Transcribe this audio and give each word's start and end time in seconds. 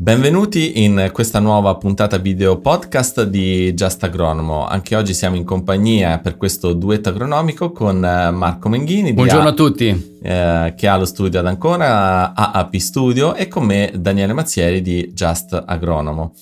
Benvenuti 0.00 0.84
in 0.84 1.10
questa 1.12 1.40
nuova 1.40 1.74
puntata 1.74 2.18
video 2.18 2.60
podcast 2.60 3.24
di 3.24 3.74
Just 3.74 4.04
Agronomo. 4.04 4.64
Anche 4.64 4.94
oggi 4.94 5.12
siamo 5.12 5.34
in 5.34 5.42
compagnia 5.42 6.20
per 6.20 6.36
questo 6.36 6.72
duetto 6.72 7.08
agronomico 7.08 7.72
con 7.72 8.04
eh, 8.04 8.30
Marco 8.30 8.68
Menghini. 8.68 9.12
Buongiorno 9.12 9.48
a, 9.48 9.50
a 9.50 9.54
tutti. 9.54 10.18
Eh, 10.22 10.74
che 10.76 10.86
ha 10.86 10.96
lo 10.96 11.04
studio 11.04 11.40
ad 11.40 11.46
Ancona, 11.46 12.32
AAP 12.32 12.76
Studio, 12.76 13.34
e 13.34 13.48
con 13.48 13.64
me 13.64 13.90
Daniele 13.92 14.34
Mazzieri 14.34 14.82
di 14.82 15.10
Just 15.12 15.60
Agronomo. 15.66 16.32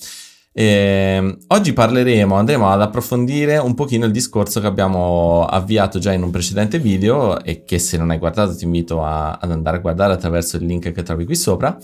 E 0.53 1.39
oggi 1.47 1.73
parleremo, 1.73 2.35
andremo 2.35 2.71
ad 2.71 2.83
approfondire 2.83 3.57
un 3.57 3.73
pochino 3.73 4.05
il 4.05 4.13
discorso 4.13 4.61
che 4.61 4.67
abbiamo 4.67 5.47
avviato 5.47 5.99
già 5.99 6.13
in 6.13 6.23
un 6.23 6.31
precedente 6.31 6.79
video 6.79 7.43
e 7.43 7.65
che 7.65 7.79
se 7.79 7.97
non 7.97 8.11
hai 8.11 8.19
guardato 8.19 8.55
ti 8.55 8.65
invito 8.65 9.03
a, 9.03 9.39
ad 9.41 9.51
andare 9.51 9.79
a 9.79 9.81
guardare 9.81 10.13
attraverso 10.13 10.59
il 10.59 10.67
link 10.67 10.93
che 10.93 11.03
trovi 11.03 11.25
qui 11.25 11.35
sopra 11.35 11.79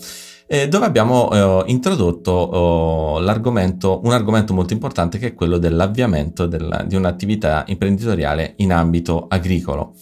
eh, 0.53 0.67
dove 0.67 0.85
abbiamo 0.85 1.31
eh, 1.31 1.71
introdotto 1.71 2.29
oh, 2.31 3.17
un 3.17 3.27
argomento 3.27 4.53
molto 4.53 4.73
importante 4.73 5.17
che 5.17 5.29
è 5.29 5.33
quello 5.33 5.57
dell'avviamento 5.57 6.45
del, 6.45 6.85
di 6.85 6.95
un'attività 6.95 7.63
imprenditoriale 7.65 8.53
in 8.57 8.71
ambito 8.71 9.25
agricolo. 9.27 9.95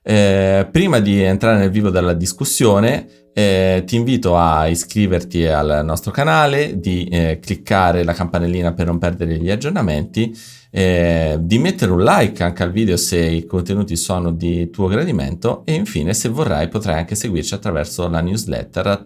Eh, 0.00 0.68
prima 0.70 1.00
di 1.00 1.20
entrare 1.20 1.58
nel 1.58 1.70
vivo 1.70 1.90
della 1.90 2.12
discussione, 2.12 3.30
eh, 3.34 3.82
ti 3.84 3.96
invito 3.96 4.36
a 4.36 4.68
iscriverti 4.68 5.44
al 5.46 5.80
nostro 5.84 6.12
canale, 6.12 6.78
di 6.78 7.06
eh, 7.06 7.40
cliccare 7.42 8.04
la 8.04 8.12
campanellina 8.12 8.72
per 8.72 8.86
non 8.86 8.98
perdere 8.98 9.38
gli 9.38 9.50
aggiornamenti, 9.50 10.32
eh, 10.70 11.36
di 11.40 11.58
mettere 11.58 11.90
un 11.90 12.02
like 12.02 12.42
anche 12.42 12.62
al 12.62 12.70
video 12.70 12.96
se 12.96 13.18
i 13.18 13.44
contenuti 13.44 13.96
sono 13.96 14.30
di 14.30 14.70
tuo 14.70 14.86
gradimento 14.86 15.62
e 15.64 15.74
infine 15.74 16.14
se 16.14 16.28
vorrai 16.28 16.68
potrai 16.68 16.98
anche 16.98 17.16
seguirci 17.16 17.54
attraverso 17.54 18.08
la 18.08 18.20
newsletter 18.20 19.02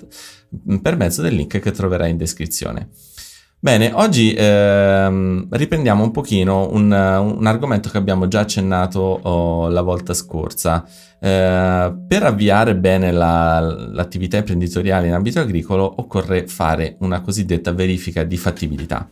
per 0.83 0.97
mezzo 0.97 1.23
del 1.23 1.35
link 1.35 1.59
che 1.59 1.71
troverai 1.71 2.11
in 2.11 2.17
descrizione. 2.17 2.89
Bene, 3.65 3.93
oggi 3.95 4.35
ehm, 4.37 5.47
riprendiamo 5.49 6.03
un 6.03 6.11
pochino 6.11 6.69
un, 6.71 6.93
un, 6.93 7.47
argomento 7.47 7.89
che 7.89 7.97
abbiamo 7.97 8.29
già 8.29 8.41
accennato 8.41 9.01
oh, 9.01 9.69
la 9.69 9.81
volta 9.81 10.13
scorsa. 10.13 10.85
Eh, 11.19 11.95
per 12.07 12.23
avviare 12.25 12.77
bene 12.77 13.11
la, 13.11 13.61
l'attività 13.61 14.37
imprenditoriale 14.37 15.07
in 15.07 15.15
ambito 15.15 15.41
agricolo 15.41 15.95
occorre 15.97 16.47
fare 16.47 16.97
una 16.99 17.23
cosiddetta 17.23 17.73
verifica 17.73 18.23
di 18.23 18.37
fattibilità. 18.37 19.09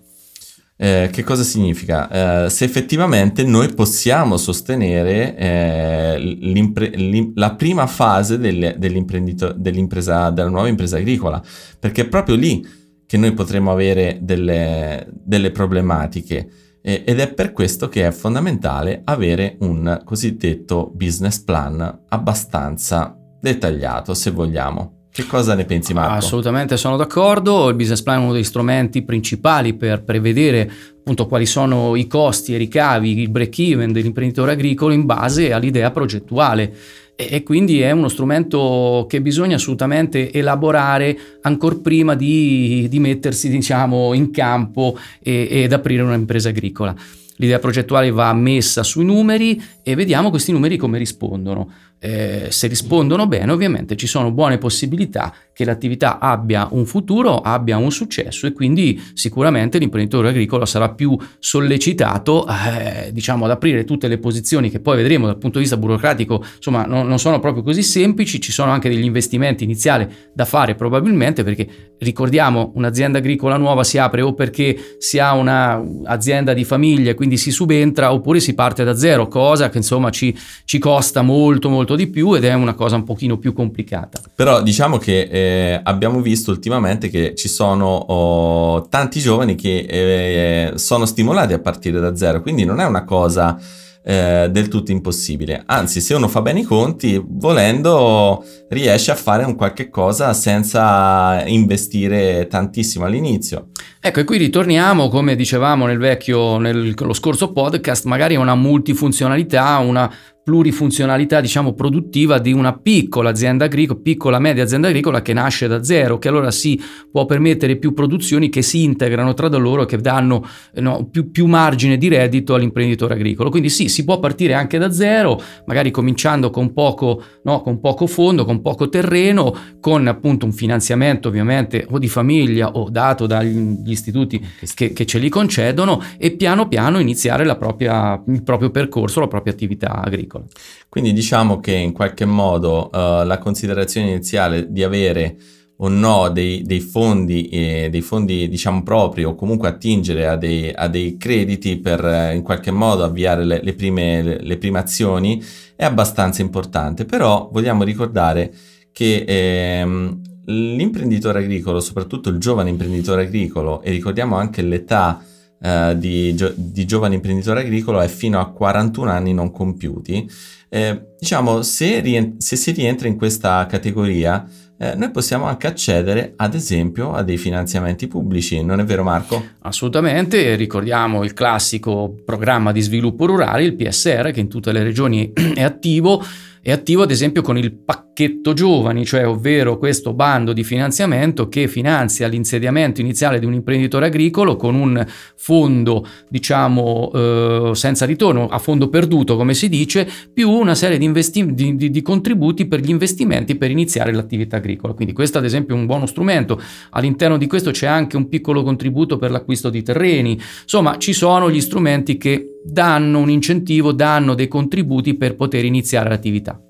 Eh, 0.77 1.11
che 1.13 1.23
cosa 1.23 1.43
significa? 1.43 2.45
Eh, 2.45 2.51
se 2.51 2.65
effettivamente 2.65 3.45
noi 3.45 3.73
possiamo 3.73 4.37
sostenere 4.37 5.37
eh, 5.37 7.33
la 7.35 7.55
prima 7.55 7.87
fase 7.87 8.39
del, 8.39 8.75
dell'impresa, 8.79 10.31
della 10.31 10.49
nuova 10.49 10.69
impresa 10.69 10.97
agricola, 10.97 11.43
perché 11.79 12.03
è 12.03 12.09
proprio 12.09 12.35
lì 12.35 12.67
che 13.07 13.17
noi 13.17 13.33
potremo 13.33 13.71
avere 13.71 14.19
delle, 14.23 15.07
delle 15.13 15.51
problematiche 15.51 16.49
ed 16.85 17.21
è 17.21 17.33
per 17.33 17.53
questo 17.53 17.89
che 17.89 18.09
è 18.09 18.11
fondamentale 18.11 19.03
avere 19.05 19.57
un 19.61 20.01
cosiddetto 20.05 20.91
business 20.93 21.39
plan 21.39 22.05
abbastanza 22.09 23.17
dettagliato, 23.41 24.15
se 24.15 24.33
vogliamo. 24.33 25.02
Che 25.13 25.27
cosa 25.27 25.55
ne 25.55 25.67
pensi 25.67 25.93
Marco? 25.93 26.15
Assolutamente 26.15 26.79
sono 26.79 26.97
d'accordo, 26.97 27.69
il 27.69 27.75
business 27.75 28.01
plan 28.01 28.21
è 28.21 28.23
uno 28.23 28.33
degli 28.33 28.45
strumenti 28.45 29.03
principali 29.03 29.75
per 29.75 30.05
prevedere 30.05 30.71
appunto 30.99 31.27
quali 31.27 31.45
sono 31.45 31.97
i 31.97 32.07
costi 32.07 32.53
e 32.53 32.55
i 32.55 32.59
ricavi, 32.59 33.21
il 33.21 33.29
break 33.29 33.59
even 33.59 33.93
dell'imprenditore 33.93 34.53
agricolo 34.53 34.95
in 34.95 35.05
base 35.05 35.53
all'idea 35.53 35.91
progettuale 35.91 36.75
e, 37.15 37.43
quindi 37.43 37.83
è 37.83 37.91
uno 37.91 38.09
strumento 38.09 39.05
che 39.07 39.21
bisogna 39.21 39.57
assolutamente 39.57 40.33
elaborare 40.33 41.19
ancora 41.43 41.77
prima 41.77 42.15
di, 42.15 42.87
di 42.89 42.99
mettersi 42.99 43.51
diciamo 43.51 44.15
in 44.15 44.31
campo 44.31 44.97
e, 45.23 45.47
ed 45.51 45.75
aprire 45.75 46.01
un'impresa 46.01 46.49
agricola. 46.49 46.95
L'idea 47.37 47.59
progettuale 47.59 48.11
va 48.11 48.33
messa 48.33 48.83
sui 48.83 49.05
numeri 49.05 49.61
e 49.83 49.95
vediamo 49.95 50.31
questi 50.31 50.53
numeri 50.53 50.79
come 50.79 50.97
rispondono. 50.97 51.71
Eh, 52.05 52.49
se 52.51 52.67
rispondono 52.67 53.29
bene, 53.29 53.53
ovviamente 53.53 53.95
ci 53.95 54.09
sono 54.09 54.33
buone 54.33 54.59
possibilità 54.59 55.33
che 55.53 55.65
l'attività 55.65 56.19
abbia 56.19 56.67
un 56.73 56.85
futuro, 56.85 57.37
abbia 57.41 57.77
un 57.77 57.93
successo 57.93 58.49
e 58.49 58.53
quindi 58.53 59.01
sicuramente 59.15 59.79
l'imprenditore 59.79 60.31
agricolo 60.31 60.65
sarà 60.65 60.91
più 60.91 61.17
sollecitato 61.39 62.45
eh, 62.49 63.13
diciamo, 63.13 63.45
ad 63.45 63.53
aprire 63.53 63.85
tutte 63.85 64.09
le 64.09 64.19
posizioni 64.19 64.69
che 64.69 64.81
poi 64.81 64.97
vedremo 64.97 65.27
dal 65.27 65.39
punto 65.39 65.59
di 65.59 65.65
vista 65.65 65.77
burocratico, 65.77 66.43
insomma, 66.57 66.87
non, 66.87 67.07
non 67.07 67.21
sono 67.21 67.39
proprio 67.39 67.63
così 67.63 67.85
semplici, 67.85 68.41
ci 68.41 68.51
sono 68.51 68.73
anche 68.73 68.89
degli 68.89 69.05
investimenti 69.05 69.63
iniziali 69.63 70.09
da 70.33 70.45
fare 70.45 70.75
probabilmente 70.75 71.45
perché 71.45 71.95
ricordiamo 71.99 72.73
un'azienda 72.75 73.19
agricola 73.19 73.57
nuova 73.57 73.85
si 73.85 73.99
apre 73.99 74.23
o 74.23 74.35
perché 74.35 74.97
si 74.99 75.21
ha 75.21 75.35
un'azienda 75.35 76.53
di 76.53 76.65
famiglia 76.65 77.11
e 77.11 77.15
quindi 77.15 77.37
si 77.37 77.53
subentra 77.53 78.13
oppure 78.13 78.41
si 78.41 78.55
parte 78.55 78.83
da 78.83 78.97
zero, 78.97 79.29
cosa 79.29 79.69
che 79.69 79.79
insomma 79.79 80.11
ci, 80.11 80.37
ci 80.65 80.79
costa 80.79 81.23
molto 81.23 81.69
molto 81.69 81.92
molto 81.93 81.97
di 81.97 82.09
più 82.09 82.35
ed 82.35 82.45
è 82.45 82.55
una 82.55 82.75
cosa 82.75 82.97
un 82.97 83.05
pochino 83.05 83.39
più 83.39 83.53
complicata. 83.53 84.21
Però 84.35 84.63
diciamo 84.63 84.99
che 84.99 85.29
eh, 85.31 85.81
abbiamo 85.83 86.21
visto 86.21 86.51
ultimamente 86.51 87.09
che 87.09 87.35
ci 87.35 87.49
sono 87.49 87.87
oh, 87.87 88.89
tanti 88.89 89.21
giovani 89.21 89.55
che 89.55 89.87
eh, 89.89 90.79
sono 90.79 91.07
stimolati 91.07 91.53
a 91.53 91.59
partire 91.61 92.01
da 92.01 92.17
zero, 92.17 92.41
quindi 92.41 92.65
non 92.65 92.81
è 92.81 92.87
una 92.87 93.05
cosa 93.05 93.59
eh, 94.05 94.49
del 94.51 94.69
tutto 94.69 94.91
impossibile. 94.91 95.63
Anzi, 95.67 96.01
se 96.01 96.15
uno 96.15 96.29
fa 96.29 96.43
bene 96.43 96.61
i 96.61 96.65
conti, 96.65 97.23
volendo 97.25 98.45
riesce 98.71 99.11
a 99.11 99.15
fare 99.15 99.45
un 99.45 99.55
qualche 99.55 99.89
cosa 99.91 100.33
senza 100.33 101.43
investire 101.47 102.47
tantissimo 102.49 103.05
all'inizio. 103.05 103.69
Ecco, 104.01 104.21
e 104.21 104.25
qui 104.25 104.39
ritorniamo, 104.39 105.09
come 105.09 105.37
dicevamo 105.37 105.87
nel 105.87 105.99
vecchio, 105.99 106.59
nello 106.59 107.13
scorso 107.13 107.53
podcast, 107.53 108.07
magari 108.07 108.35
a 108.35 108.41
una 108.41 108.57
multifunzionalità, 108.57 109.79
una 109.79 110.13
plurifunzionalità 110.45 111.41
diciamo 111.41 111.73
produttiva 111.73 112.39
di 112.39 112.53
una 112.53 112.77
piccola 112.77 113.31
azienda 113.31 113.67
agricola, 113.67 114.01
piccola 114.03 114.39
media 114.41 114.65
azienda 114.65 114.89
agricola 114.89 115.23
che 115.23 115.33
nasce 115.33 115.69
da 115.69 115.85
zero, 115.85 116.19
che 116.19 116.29
allora 116.29 116.51
si 116.51 116.81
può 117.11 117.27
permettere 117.27 117.77
più 117.77 117.95
produzioni 117.95 118.49
che 118.49 118.63
si 118.63 118.83
integrano 118.83 119.35
tra 119.35 119.49
loro 119.49 119.83
e 119.83 119.87
che 119.87 119.99
danno 119.99 120.45
no, 120.75 121.07
più, 121.11 121.31
più, 121.31 121.47
margine 121.47 121.97
di 121.97 122.09
reddito 122.09 122.55
all'imprenditore 122.55 123.15
agricolo. 123.15 123.51
Quindi 123.51 123.69
sì, 123.69 123.89
si 123.89 124.05
può 124.05 124.19
partire 124.19 124.55
anche 124.55 124.79
da 124.79 124.91
zero, 124.91 125.41
magari 125.67 125.91
cominciando 125.91 126.51
con 126.51 126.73
poco, 126.73 127.23
no, 127.45 127.61
con 127.61 127.81
poco 127.81 128.07
fondo, 128.07 128.45
con 128.45 128.63
poco 128.63 128.89
terreno, 128.89 129.55
con 129.81 130.07
appunto 130.07 130.47
un 130.47 130.53
finanziamento 130.53 131.29
ovviamente 131.29 131.87
o 131.89 131.99
di 131.99 132.09
famiglia 132.09 132.73
o 132.73 132.89
dato 132.91 133.27
dagli 133.27 133.91
istituti 133.91 134.45
che, 134.75 134.93
che 134.93 135.07
ce 135.07 135.19
li 135.19 135.29
concedono 135.29 136.03
e 136.19 136.33
piano 136.33 136.67
piano 136.67 136.99
iniziare 136.99 137.45
propria, 137.57 138.21
il 138.27 138.43
proprio 138.43 138.71
percorso, 138.71 139.21
la 139.21 139.29
propria 139.29 139.53
attività 139.53 140.03
agricola 140.03 140.32
agricola. 140.33 140.45
Quindi 140.89 141.13
diciamo 141.13 141.61
che 141.61 141.73
in 141.73 141.93
qualche 141.93 142.25
modo 142.25 142.91
uh, 142.93 143.25
la 143.25 143.39
considerazione 143.39 144.09
iniziale 144.09 144.71
di 144.71 144.83
avere 144.83 145.37
o 145.77 145.89
no 145.89 146.29
dei, 146.29 146.63
dei 146.63 146.81
fondi, 146.81 147.49
eh, 147.49 147.89
dei 147.91 148.03
fondi 148.03 148.49
diciamo 148.49 148.83
propri 148.83 149.25
o 149.25 149.35
comunque 149.35 149.69
attingere 149.69 150.29
a 150.29 150.37
dei, 150.37 150.71
a 150.73 150.87
dei 150.87 151.17
crediti 151.17 151.79
per 151.79 152.05
eh, 152.05 152.35
in 152.37 152.43
qualche 152.43 152.71
modo 152.71 153.03
avviare 153.03 153.45
le, 153.45 153.61
le, 153.63 153.75
prime, 153.75 154.23
le, 154.23 154.41
le, 154.41 154.59
prime, 154.59 154.79
azioni 154.79 155.43
è 155.75 155.85
abbastanza 155.85 156.41
importante, 156.43 157.05
però 157.05 157.49
vogliamo 157.51 157.83
ricordare 157.83 158.53
che 158.93 159.25
ehm, 159.27 160.21
l'imprenditore 160.45 161.41
agricolo, 161.41 161.81
soprattutto 161.81 162.29
il 162.29 162.39
giovane 162.39 162.71
imprenditore 162.71 163.23
agricolo 163.23 163.83
e 163.83 163.91
ricordiamo 163.91 164.37
anche 164.37 164.63
l'età 164.63 165.21
eh, 165.63 165.95
di, 165.97 166.35
gio- 166.35 166.53
di, 166.57 166.85
giovane 166.85 167.15
imprenditore 167.15 167.61
agricolo 167.61 168.01
è 168.01 168.09
fino 168.09 168.41
a 168.41 168.51
41 168.51 169.11
anni 169.11 169.33
non 169.33 169.53
compiuti. 169.53 170.29
Eh, 170.69 171.15
diciamo, 171.19 171.63
se, 171.63 172.01
rient- 172.01 172.41
se, 172.41 172.57
si 172.57 172.73
rientra 172.73 173.07
in 173.07 173.17
questa 173.17 173.65
categoria, 173.67 174.45
eh, 174.79 174.95
noi 174.97 175.11
possiamo 175.11 175.45
anche 175.45 175.69
accedere, 175.69 176.33
ad 176.37 176.55
esempio, 176.55 177.13
a 177.13 177.23
dei 177.23 177.37
finanziamenti 177.37 178.09
pubblici, 178.09 178.65
non 178.65 178.81
è 178.81 178.85
vero 178.85 179.05
Marco? 179.05 179.41
Assolutamente, 179.61 180.57
ricordiamo 180.57 181.23
il 181.23 181.33
classico 181.35 182.13
programma 182.25 182.73
di 182.73 182.81
sviluppo 182.81 183.27
rurale, 183.27 183.63
il 183.63 183.77
PSR, 183.77 184.33
che 184.33 184.41
in 184.41 184.49
tutte 184.49 184.73
le 184.73 184.83
regioni 184.83 185.33
è 185.55 185.63
attivo 185.63 186.25
è 186.63 186.71
attivo 186.71 187.03
ad 187.03 187.11
esempio 187.11 187.43
con 187.43 187.59
il 187.59 187.73
pacchetto 187.73 188.53
giovani, 188.53 189.05
cioè 189.05 189.27
ovvero 189.27 189.79
questo 189.79 190.15
bando 190.15 190.53
di 190.53 190.63
finanziamento 190.63 191.49
che 191.49 191.67
finanzia 191.67 192.29
l'insediamento 192.29 193.01
iniziale 193.01 193.41
di 193.41 193.47
un 193.47 193.55
imprenditore 193.55 194.07
agricolo 194.07 194.55
con 194.55 194.77
un 194.77 195.05
fondo, 195.35 196.07
diciamo, 196.29 197.11
eh, 197.13 197.71
senza 197.75 198.07
ritorno, 198.07 198.47
a 198.47 198.59
fondo 198.59 198.89
perduto 198.89 199.37
come 199.37 199.55
si 199.55 199.69
dice, 199.69 200.09
più 200.33 200.51
una 200.51 200.77
serie 200.77 200.99
di, 200.99 201.05
investi- 201.05 201.53
di, 201.53 201.75
di, 201.75 201.91
di 201.91 202.03
contributi 202.03 202.69
per 202.69 202.79
gli 202.79 202.91
investimenti 202.91 203.57
per 203.57 203.73
iniziare 203.73 204.13
l'attività 204.13 204.59
agricola. 204.59 204.93
Quindi 204.93 205.15
questo 205.15 205.39
ad 205.39 205.45
esempio 205.45 205.75
è 205.75 205.79
un 205.79 205.87
buono 205.87 206.07
strumento. 206.07 206.61
All'interno 206.91 207.39
di 207.39 207.49
questo 207.49 207.73
c'è 207.73 207.89
anche 207.89 208.17
un 208.17 208.29
piccolo 208.29 208.63
contributo 208.63 209.17
per 209.17 209.33
l'acquisto 209.33 209.69
di 209.69 209.83
terreni. 209.83 210.41
Insomma, 210.63 210.97
ci 210.99 211.13
sono 211.13 211.51
gli 211.51 211.61
strumenti 211.61 212.17
che 212.19 212.52
danno 212.65 213.19
un 213.19 213.31
incentivo, 213.31 213.93
danno 213.93 214.35
dei 214.35 214.49
contributi 214.49 215.15
per 215.17 215.37
poter 215.37 215.65
iniziare 215.65 216.09
l'attività. 216.09 216.61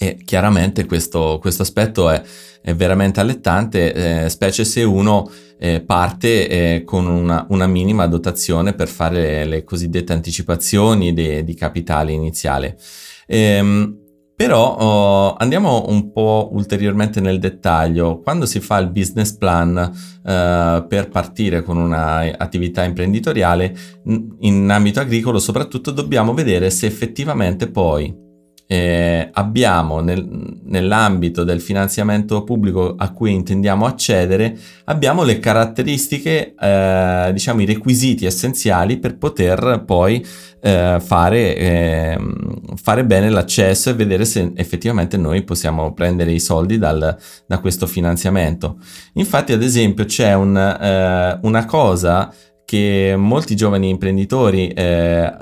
E 0.00 0.16
chiaramente 0.24 0.86
questo, 0.86 1.38
questo 1.40 1.62
aspetto 1.62 2.08
è, 2.08 2.22
è, 2.62 2.72
veramente 2.74 3.18
allettante, 3.18 4.24
eh, 4.24 4.28
specie 4.28 4.64
se 4.64 4.84
uno 4.84 5.28
eh, 5.58 5.80
parte 5.80 6.48
eh, 6.48 6.84
con 6.84 7.06
una, 7.06 7.44
una, 7.48 7.66
minima 7.66 8.06
dotazione 8.06 8.74
per 8.74 8.86
fare 8.86 9.44
le 9.44 9.64
cosiddette 9.64 10.12
anticipazioni 10.12 11.12
de, 11.12 11.42
di 11.42 11.54
capitale 11.54 12.12
iniziale. 12.12 12.78
Ehm, 13.26 14.06
però 14.38 14.76
oh, 14.76 15.34
andiamo 15.34 15.86
un 15.88 16.12
po' 16.12 16.50
ulteriormente 16.52 17.18
nel 17.20 17.40
dettaglio. 17.40 18.20
Quando 18.20 18.46
si 18.46 18.60
fa 18.60 18.78
il 18.78 18.88
business 18.88 19.32
plan 19.32 19.76
eh, 19.76 20.86
per 20.88 21.08
partire 21.08 21.64
con 21.64 21.76
un'attività 21.76 22.84
imprenditoriale 22.84 23.76
in 24.38 24.70
ambito 24.70 25.00
agricolo, 25.00 25.40
soprattutto 25.40 25.90
dobbiamo 25.90 26.34
vedere 26.34 26.70
se 26.70 26.86
effettivamente 26.86 27.68
poi 27.68 28.26
eh, 28.70 29.30
abbiamo 29.32 30.00
nel, 30.00 30.28
nell'ambito 30.64 31.42
del 31.42 31.58
finanziamento 31.58 32.44
pubblico 32.44 32.94
a 32.98 33.12
cui 33.12 33.32
intendiamo 33.32 33.86
accedere, 33.86 34.58
abbiamo 34.84 35.22
le 35.22 35.38
caratteristiche, 35.38 36.54
eh, 36.54 37.30
diciamo 37.32 37.62
i 37.62 37.64
requisiti 37.64 38.26
essenziali 38.26 38.98
per 38.98 39.16
poter 39.16 39.84
poi 39.86 40.22
eh, 40.60 40.98
fare, 41.00 41.56
ehm, 41.56 42.76
fare, 42.76 43.06
bene 43.06 43.30
l'accesso 43.30 43.88
e 43.88 43.94
vedere 43.94 44.26
se 44.26 44.52
effettivamente 44.54 45.16
noi 45.16 45.44
possiamo 45.44 45.94
prendere 45.94 46.32
i 46.32 46.40
soldi 46.40 46.76
dal, 46.76 47.16
da 47.46 47.58
questo 47.60 47.86
finanziamento. 47.86 48.76
Infatti, 49.14 49.54
ad 49.54 49.62
esempio, 49.62 50.04
c'è 50.04 50.34
un, 50.34 50.54
eh, 50.54 51.38
una 51.40 51.64
cosa 51.64 52.30
che 52.66 53.14
molti 53.16 53.56
giovani 53.56 53.88
imprenditori 53.88 54.68
eh, 54.68 55.32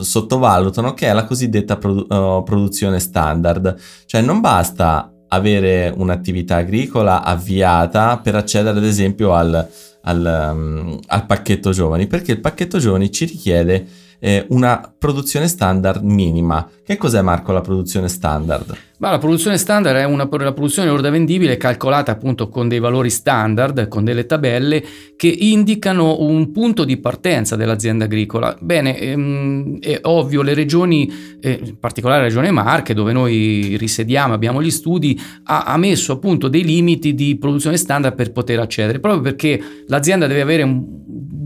sottovalutano 0.00 0.94
che 0.94 1.08
è 1.08 1.12
la 1.12 1.24
cosiddetta 1.24 1.76
produ- 1.76 2.12
uh, 2.12 2.42
produzione 2.42 3.00
standard, 3.00 3.76
cioè 4.06 4.20
non 4.20 4.40
basta 4.40 5.12
avere 5.28 5.92
un'attività 5.94 6.56
agricola 6.56 7.22
avviata 7.22 8.18
per 8.18 8.34
accedere 8.34 8.78
ad 8.78 8.84
esempio 8.84 9.34
al, 9.34 9.68
al, 10.02 10.50
um, 10.52 10.98
al 11.06 11.26
pacchetto 11.26 11.70
giovani, 11.70 12.06
perché 12.06 12.32
il 12.32 12.40
pacchetto 12.40 12.78
giovani 12.78 13.10
ci 13.10 13.24
richiede 13.26 13.86
eh, 14.20 14.46
una 14.48 14.92
produzione 14.96 15.48
standard 15.48 16.02
minima. 16.02 16.68
Che 16.84 16.96
cos'è 16.96 17.20
Marco 17.20 17.52
la 17.52 17.60
produzione 17.60 18.08
standard? 18.08 18.76
Ma 19.00 19.10
la 19.10 19.18
produzione 19.18 19.58
standard 19.58 19.96
è 19.96 20.04
una, 20.04 20.28
la 20.28 20.52
produzione 20.52 20.88
lorda 20.88 21.08
vendibile 21.10 21.56
calcolata 21.56 22.10
appunto 22.10 22.48
con 22.48 22.66
dei 22.66 22.80
valori 22.80 23.10
standard, 23.10 23.86
con 23.86 24.04
delle 24.04 24.26
tabelle 24.26 24.82
che 25.16 25.28
indicano 25.28 26.20
un 26.20 26.50
punto 26.50 26.84
di 26.84 26.96
partenza 26.96 27.54
dell'azienda 27.54 28.06
agricola. 28.06 28.56
Bene, 28.58 28.98
ehm, 28.98 29.78
è 29.78 30.00
ovvio, 30.02 30.42
le 30.42 30.54
regioni, 30.54 31.12
eh, 31.40 31.60
in 31.62 31.78
particolare 31.78 32.22
la 32.22 32.26
regione 32.26 32.50
Marche, 32.50 32.94
dove 32.94 33.12
noi 33.12 33.76
risediamo, 33.76 34.34
abbiamo 34.34 34.60
gli 34.60 34.70
studi, 34.70 35.20
ha, 35.44 35.62
ha, 35.62 35.76
messo 35.76 36.14
appunto 36.14 36.48
dei 36.48 36.64
limiti 36.64 37.14
di 37.14 37.36
produzione 37.36 37.76
standard 37.76 38.16
per 38.16 38.32
poter 38.32 38.58
accedere, 38.58 38.98
proprio 38.98 39.22
perché 39.22 39.60
l'azienda 39.86 40.26
deve 40.26 40.40
avere 40.40 40.62
un, 40.64 40.84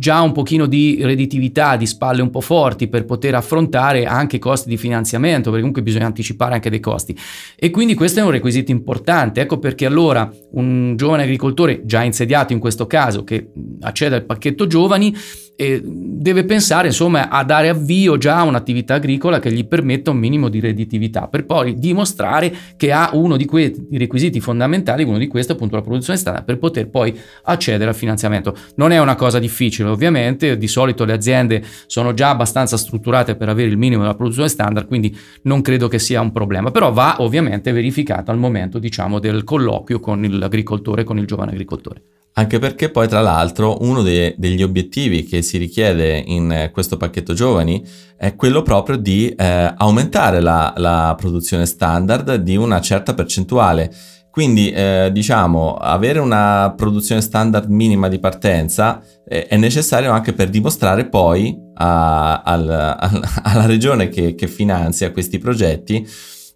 già 0.03 0.21
un 0.21 0.33
pochino 0.33 0.67
di 0.67 0.99
redditività, 1.01 1.77
di 1.77 1.87
spalle 1.87 2.23
un 2.23 2.31
po' 2.31 2.41
forti 2.41 2.89
per 2.89 3.05
poter 3.05 3.37
affrontare 3.37 4.05
anche 4.05 4.41
costi 4.41 4.69
di 4.69 4.77
finanziamento, 4.77 5.45
perché 5.45 5.59
comunque 5.59 5.83
bisogna 5.85 6.07
anticipare 6.07 6.55
anche 6.55 6.71
dei 6.71 6.81
costi. 6.81 7.17
E 7.55 7.71
quindi 7.71 7.95
questo 7.95 8.19
è 8.19 8.25
un 8.25 8.33
requisito 8.33 8.73
importante. 8.73 9.41
Ecco 9.41 9.61
perché 9.61 9.87
allora 9.87 10.29
un 10.55 10.97
giovane 10.97 11.23
agricoltore, 11.23 11.83
già 11.85 12.03
insediato 12.03 12.53
in 12.53 12.59
questo 12.59 12.89
caso, 12.89 13.23
che 13.23 13.53
accede 13.83 14.17
al 14.17 14.25
pacchetto 14.25 14.67
giovani, 14.67 15.15
e 15.55 15.81
deve 15.85 16.45
pensare 16.45 16.89
insomma 16.89 17.29
a 17.29 17.45
dare 17.45 17.69
avvio 17.69 18.17
già 18.17 18.39
a 18.39 18.43
un'attività 18.43 18.95
agricola 18.95 19.39
che 19.39 19.53
gli 19.53 19.67
permetta 19.67 20.11
un 20.11 20.17
minimo 20.17 20.49
di 20.49 20.61
redditività 20.61 21.29
per 21.29 21.45
poi 21.45 21.75
dimostrare 21.75 22.55
che 22.77 22.93
ha 22.93 23.11
uno 23.13 23.37
di 23.37 23.45
quei 23.45 23.87
requisiti 23.93 24.41
fondamentali, 24.41 25.05
uno 25.05 25.19
di 25.19 25.29
questi 25.29 25.53
appunto 25.53 25.77
la 25.77 25.83
produzione 25.83 26.19
standard 26.19 26.45
per 26.45 26.59
poter 26.59 26.89
poi 26.89 27.17
accedere 27.45 27.91
al 27.91 27.97
finanziamento. 27.97 28.57
Non 28.77 28.93
è 28.93 28.99
una 28.99 29.15
cosa 29.15 29.39
difficile 29.39 29.89
ovviamente, 29.89 30.57
di 30.57 30.69
solito 30.69 31.05
le 31.05 31.13
aziende 31.13 31.63
sono 31.87 32.15
già 32.15 32.31
abbastanza 32.31 32.77
strutturate 32.77 33.37
per 33.37 33.49
avere 33.49 33.69
il 33.69 33.77
minimo 33.77 34.03
della 34.03 34.15
produzione 34.15 34.49
standard, 34.49 34.87
quindi 34.87 35.17
non 35.43 35.61
credo 35.61 35.89
che 35.89 35.99
sia 35.99 36.21
un 36.21 36.33
problema, 36.33 36.71
però 36.71 36.93
va 36.93 37.17
ovviamente 37.19 37.73
verificato 37.73 38.31
al 38.31 38.39
momento 38.39 38.79
diciamo 38.79 39.19
del 39.19 39.45
colloquio 39.45 40.01
con 40.01 40.23
l'agricoltore, 40.23 41.05
con 41.05 41.19
il 41.19 41.27
giovane 41.27 41.53
agricoltore. 41.53 42.03
Anche 42.35 42.59
perché 42.59 42.91
poi 42.91 43.09
tra 43.09 43.21
l'altro 43.21 43.77
uno 43.83 44.01
de- 44.03 44.35
degli 44.39 44.63
obiettivi 44.63 45.25
che 45.25 45.43
si 45.43 45.59
richiede 45.59 46.17
in 46.17 46.51
eh, 46.51 46.71
questo 46.71 46.97
pacchetto 46.97 47.35
giovani 47.35 47.85
è 48.17 48.35
quello 48.37 48.63
proprio 48.63 48.97
di 48.97 49.29
eh, 49.29 49.75
aumentare 49.77 50.41
la, 50.41 50.73
la, 50.79 51.15
produzione 51.15 51.67
standard 51.67 52.37
di 52.37 52.57
una 52.57 52.81
certa 52.81 53.13
percentuale. 53.13 53.93
Quindi 54.31 54.71
eh, 54.71 55.11
diciamo 55.13 55.75
avere 55.75 56.21
una 56.21 56.73
produzione 56.75 57.21
standard 57.21 57.69
minima 57.69 58.09
di 58.09 58.19
partenza 58.19 59.03
eh, 59.29 59.47
è 59.47 59.59
necessario 59.59 60.11
anche 60.11 60.33
per 60.33 60.49
dimostrare 60.49 61.07
poi 61.11 61.55
a, 61.75 62.41
al, 62.41 62.67
al, 62.99 63.29
alla 63.45 63.67
regione 63.67 64.09
che, 64.09 64.35
che 64.35 64.47
finanzia 64.49 65.13
questi 65.13 65.37
progetti 65.37 66.09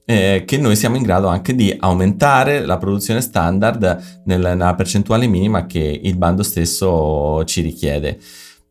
eh, 0.09 0.45
che 0.47 0.57
noi 0.57 0.77
siamo 0.77 0.97
in 0.97 1.03
grado 1.03 1.27
anche 1.27 1.55
di 1.55 1.77
aumentare 1.79 2.65
la 2.65 2.79
produzione 2.79 3.21
standard 3.21 4.23
nel, 4.25 4.41
nella 4.41 4.75
percentuale 4.75 5.27
minima 5.27 5.67
che 5.67 6.01
il 6.03 6.17
bando 6.17 6.45
stesso 6.45 7.45
ci 7.45 7.61
richiede. 7.61 8.19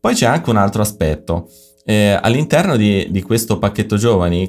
Poi 0.00 0.14
c'è 0.14 0.26
anche 0.26 0.50
un 0.50 0.56
altro 0.56 0.82
aspetto. 0.82 1.48
Eh, 1.88 2.18
all'interno 2.20 2.76
di, 2.76 3.06
di, 3.10 3.22
questo 3.22 3.60
pacchetto 3.60 3.96
giovani 3.96 4.48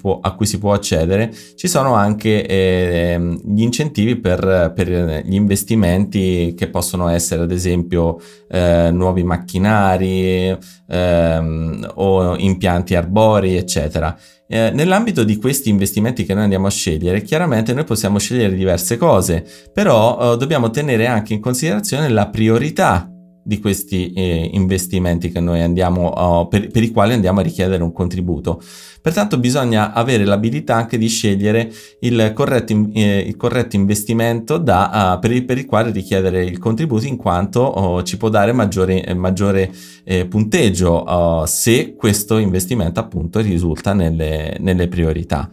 può, 0.00 0.18
a 0.20 0.34
cui 0.34 0.44
si 0.44 0.58
può 0.58 0.72
accedere 0.72 1.32
ci 1.54 1.68
sono 1.68 1.94
anche 1.94 2.44
eh, 2.44 3.38
gli 3.44 3.62
incentivi 3.62 4.16
per, 4.16 4.72
per, 4.74 5.22
gli 5.24 5.34
investimenti 5.34 6.54
che 6.56 6.68
possono 6.68 7.10
essere 7.10 7.42
ad 7.42 7.52
esempio 7.52 8.20
eh, 8.48 8.90
nuovi 8.90 9.22
macchinari 9.22 10.58
ehm, 10.88 11.92
o 11.94 12.36
impianti 12.36 12.96
arbori 12.96 13.56
eccetera. 13.56 14.18
Eh, 14.48 14.72
nell'ambito 14.74 15.22
di 15.22 15.36
questi 15.36 15.68
investimenti 15.68 16.24
che 16.24 16.34
noi 16.34 16.42
andiamo 16.42 16.66
a 16.66 16.70
scegliere, 16.70 17.22
chiaramente 17.22 17.72
noi 17.72 17.84
possiamo 17.84 18.18
scegliere 18.18 18.56
diverse 18.56 18.96
cose, 18.96 19.46
però 19.72 20.32
eh, 20.32 20.36
dobbiamo 20.36 20.70
tenere 20.70 21.06
anche 21.06 21.34
in 21.34 21.40
considerazione 21.40 22.08
la 22.08 22.26
priorità 22.26 23.12
di 23.48 23.60
questi 23.60 24.12
eh, 24.12 24.50
investimenti 24.52 25.32
andiamo, 25.34 26.12
uh, 26.42 26.48
per, 26.48 26.68
per, 26.68 26.82
i 26.82 26.90
quali 26.90 27.14
andiamo 27.14 27.40
a 27.40 27.42
richiedere 27.42 27.82
un 27.82 27.92
contributo. 27.92 28.60
Pertanto 29.00 29.38
bisogna 29.38 29.94
avere 29.94 30.26
l'abilità 30.26 30.74
anche 30.74 30.98
di 30.98 31.08
scegliere 31.08 31.72
il 32.00 32.32
corretto, 32.34 32.90
eh, 32.92 33.24
il 33.26 33.36
corretto 33.36 33.76
investimento 33.76 34.58
da, 34.58 35.14
uh, 35.14 35.18
per, 35.18 35.30
il, 35.30 35.46
per, 35.46 35.56
il, 35.56 35.64
quale 35.64 35.90
richiedere 35.92 36.44
il 36.44 36.58
contributo 36.58 37.06
in 37.06 37.16
quanto 37.16 37.94
uh, 37.94 38.02
ci 38.02 38.18
può 38.18 38.28
dare 38.28 38.52
maggiore, 38.52 39.02
eh, 39.02 39.14
maggiore 39.14 39.72
eh, 40.04 40.26
punteggio 40.26 41.46
se 41.46 41.94
questo 41.94 42.36
investimento 42.36 43.00
appunto 43.00 43.40
risulta 43.40 43.94
nelle, 43.94 44.58
nelle 44.60 44.88
priorità. 44.88 45.50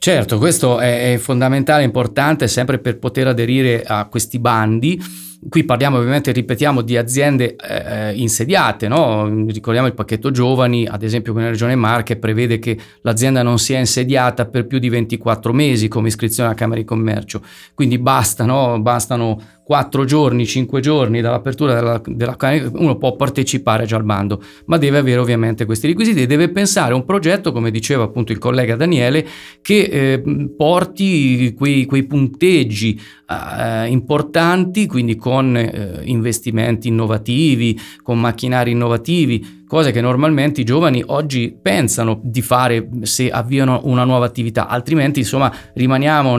Certo, 0.00 0.38
questo 0.38 0.78
è 0.78 1.16
fondamentale, 1.18 1.84
importante 1.84 2.48
sempre 2.48 2.78
per 2.78 2.98
poter 2.98 3.28
aderire 3.28 3.82
a 3.82 4.06
questi 4.08 4.38
bandi 4.38 5.26
Qui 5.48 5.64
parliamo 5.64 5.98
ovviamente, 5.98 6.32
ripetiamo, 6.32 6.82
di 6.82 6.96
aziende 6.96 7.54
eh, 7.54 8.12
insediate, 8.14 8.88
no? 8.88 9.28
ricordiamo 9.46 9.86
il 9.86 9.94
pacchetto 9.94 10.32
giovani, 10.32 10.84
ad 10.84 11.04
esempio 11.04 11.30
qui 11.32 11.40
nella 11.42 11.52
regione 11.52 11.76
Marche 11.76 12.16
prevede 12.16 12.58
che 12.58 12.76
l'azienda 13.02 13.42
non 13.44 13.58
sia 13.60 13.78
insediata 13.78 14.46
per 14.46 14.66
più 14.66 14.80
di 14.80 14.88
24 14.88 15.52
mesi 15.52 15.86
come 15.86 16.08
iscrizione 16.08 16.48
alla 16.48 16.58
Camera 16.58 16.80
di 16.80 16.86
Commercio, 16.86 17.40
quindi 17.74 17.98
basta, 17.98 18.44
no? 18.44 18.80
bastano 18.80 19.40
4 19.68 20.06
giorni, 20.06 20.46
5 20.46 20.80
giorni 20.80 21.20
dall'apertura 21.20 21.74
della, 21.74 22.00
della 22.06 22.38
uno 22.72 22.96
può 22.96 23.16
partecipare 23.16 23.84
già 23.84 23.96
al 23.96 24.02
bando, 24.02 24.42
ma 24.64 24.78
deve 24.78 24.96
avere 24.96 25.20
ovviamente 25.20 25.66
questi 25.66 25.88
requisiti 25.88 26.22
e 26.22 26.26
deve 26.26 26.48
pensare 26.48 26.94
a 26.94 26.96
un 26.96 27.04
progetto, 27.04 27.52
come 27.52 27.70
diceva 27.70 28.04
appunto 28.04 28.32
il 28.32 28.38
collega 28.38 28.76
Daniele, 28.76 29.26
che 29.60 29.80
eh, 29.82 30.22
porti 30.56 31.52
quei, 31.54 31.84
quei 31.84 32.06
punteggi 32.06 32.98
eh, 33.28 33.88
importanti, 33.88 34.86
quindi 34.86 35.16
con 35.16 35.54
eh, 35.54 36.00
investimenti 36.04 36.88
innovativi, 36.88 37.78
con 38.02 38.18
macchinari 38.18 38.70
innovativi, 38.70 39.57
cose 39.68 39.92
che 39.92 40.00
normalmente 40.00 40.62
i 40.62 40.64
giovani 40.64 41.02
oggi 41.06 41.56
pensano 41.60 42.18
di 42.24 42.42
fare 42.42 42.88
se 43.02 43.30
avviano 43.30 43.82
una 43.84 44.02
nuova 44.02 44.24
attività, 44.24 44.66
altrimenti 44.66 45.20
insomma 45.20 45.52
rimaniamo 45.74 46.36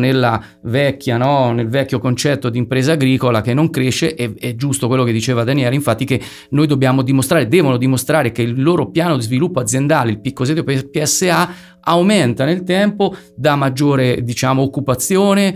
vecchia, 0.64 1.16
no? 1.16 1.52
nel 1.54 1.70
vecchio 1.70 2.00
concetto 2.00 2.50
di 2.50 2.58
impresa 2.58 2.94
agricola 2.94 3.42
che 3.42 3.54
non 3.54 3.70
cresce, 3.70 4.16
e, 4.16 4.34
è 4.38 4.56
giusto 4.56 4.88
quello 4.88 5.04
che 5.04 5.12
diceva 5.12 5.44
Daniele, 5.44 5.76
infatti 5.76 6.04
che 6.04 6.20
noi 6.50 6.68
dobbiamo 6.68 7.04
dimostrare, 7.04 7.48
devono 7.48 7.78
dimostrare 7.78 8.32
che 8.32 8.42
il 8.42 8.62
loro 8.62 8.90
piano 8.90 9.16
di 9.16 9.22
sviluppo 9.22 9.60
aziendale, 9.60 10.20
il 10.22 10.34
cosiddetto 10.34 10.90
PSA, 10.90 11.78
aumenta 11.82 12.46
nel 12.46 12.64
tempo, 12.64 13.16
dà 13.36 13.56
maggiore 13.56 14.24
diciamo, 14.24 14.62
occupazione, 14.62 15.56